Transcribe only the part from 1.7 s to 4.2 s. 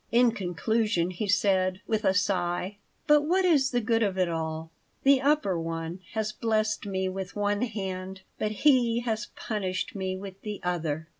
with a sigh: "But what is the good of